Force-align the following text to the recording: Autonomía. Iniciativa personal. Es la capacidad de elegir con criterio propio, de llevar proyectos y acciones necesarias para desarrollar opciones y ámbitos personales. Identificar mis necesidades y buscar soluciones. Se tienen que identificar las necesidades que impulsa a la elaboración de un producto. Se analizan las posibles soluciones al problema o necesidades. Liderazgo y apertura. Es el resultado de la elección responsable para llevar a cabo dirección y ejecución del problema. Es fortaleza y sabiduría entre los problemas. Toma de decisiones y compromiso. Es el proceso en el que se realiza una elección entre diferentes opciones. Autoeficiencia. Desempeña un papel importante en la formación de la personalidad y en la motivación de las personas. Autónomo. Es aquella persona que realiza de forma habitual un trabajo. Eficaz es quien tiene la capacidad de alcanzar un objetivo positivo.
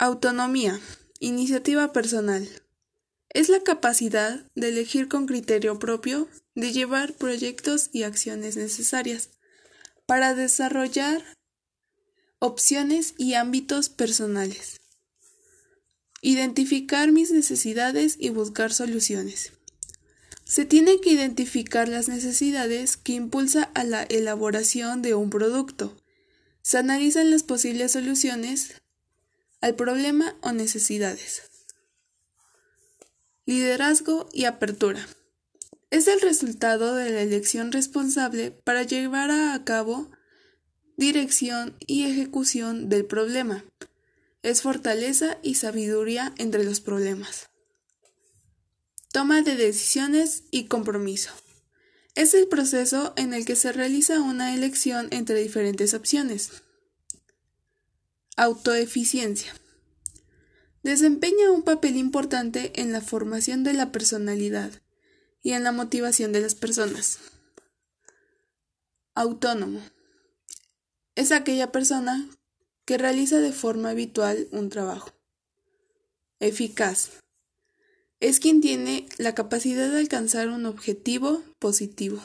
Autonomía. 0.00 0.80
Iniciativa 1.18 1.92
personal. 1.92 2.48
Es 3.30 3.48
la 3.48 3.64
capacidad 3.64 4.46
de 4.54 4.68
elegir 4.68 5.08
con 5.08 5.26
criterio 5.26 5.80
propio, 5.80 6.28
de 6.54 6.70
llevar 6.70 7.14
proyectos 7.14 7.90
y 7.92 8.04
acciones 8.04 8.56
necesarias 8.56 9.30
para 10.06 10.36
desarrollar 10.36 11.24
opciones 12.38 13.14
y 13.18 13.34
ámbitos 13.34 13.88
personales. 13.88 14.76
Identificar 16.22 17.10
mis 17.10 17.32
necesidades 17.32 18.14
y 18.20 18.28
buscar 18.28 18.72
soluciones. 18.72 19.50
Se 20.44 20.64
tienen 20.64 21.00
que 21.00 21.10
identificar 21.10 21.88
las 21.88 22.06
necesidades 22.06 22.96
que 22.96 23.14
impulsa 23.14 23.64
a 23.74 23.82
la 23.82 24.04
elaboración 24.04 25.02
de 25.02 25.16
un 25.16 25.28
producto. 25.28 25.96
Se 26.62 26.78
analizan 26.78 27.32
las 27.32 27.42
posibles 27.42 27.90
soluciones 27.90 28.76
al 29.60 29.74
problema 29.74 30.36
o 30.42 30.52
necesidades. 30.52 31.42
Liderazgo 33.46 34.28
y 34.32 34.44
apertura. 34.44 35.06
Es 35.90 36.06
el 36.06 36.20
resultado 36.20 36.94
de 36.94 37.10
la 37.10 37.22
elección 37.22 37.72
responsable 37.72 38.50
para 38.50 38.82
llevar 38.82 39.30
a 39.30 39.64
cabo 39.64 40.10
dirección 40.98 41.76
y 41.86 42.04
ejecución 42.04 42.88
del 42.88 43.06
problema. 43.06 43.64
Es 44.42 44.62
fortaleza 44.62 45.38
y 45.42 45.54
sabiduría 45.54 46.34
entre 46.36 46.64
los 46.64 46.80
problemas. 46.80 47.48
Toma 49.12 49.40
de 49.42 49.56
decisiones 49.56 50.44
y 50.50 50.64
compromiso. 50.64 51.30
Es 52.14 52.34
el 52.34 52.48
proceso 52.48 53.14
en 53.16 53.32
el 53.32 53.46
que 53.46 53.56
se 53.56 53.72
realiza 53.72 54.20
una 54.20 54.54
elección 54.54 55.08
entre 55.10 55.40
diferentes 55.40 55.94
opciones. 55.94 56.62
Autoeficiencia. 58.40 59.52
Desempeña 60.84 61.50
un 61.50 61.64
papel 61.64 61.96
importante 61.96 62.80
en 62.80 62.92
la 62.92 63.00
formación 63.00 63.64
de 63.64 63.72
la 63.72 63.90
personalidad 63.90 64.70
y 65.42 65.54
en 65.54 65.64
la 65.64 65.72
motivación 65.72 66.30
de 66.30 66.40
las 66.40 66.54
personas. 66.54 67.18
Autónomo. 69.16 69.80
Es 71.16 71.32
aquella 71.32 71.72
persona 71.72 72.30
que 72.84 72.96
realiza 72.96 73.40
de 73.40 73.50
forma 73.50 73.90
habitual 73.90 74.46
un 74.52 74.68
trabajo. 74.68 75.10
Eficaz 76.38 77.10
es 78.20 78.38
quien 78.38 78.60
tiene 78.60 79.08
la 79.16 79.34
capacidad 79.34 79.90
de 79.90 79.98
alcanzar 79.98 80.50
un 80.50 80.64
objetivo 80.66 81.42
positivo. 81.58 82.22